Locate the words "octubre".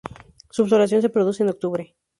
1.49-1.95